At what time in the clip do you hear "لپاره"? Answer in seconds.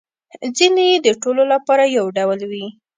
1.53-1.83